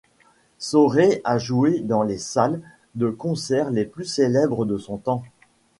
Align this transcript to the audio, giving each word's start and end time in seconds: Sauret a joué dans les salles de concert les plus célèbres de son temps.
Sauret 0.57 1.21
a 1.23 1.37
joué 1.37 1.79
dans 1.81 2.01
les 2.01 2.17
salles 2.17 2.59
de 2.95 3.11
concert 3.11 3.69
les 3.69 3.85
plus 3.85 4.05
célèbres 4.05 4.65
de 4.65 4.79
son 4.79 4.97
temps. 4.97 5.21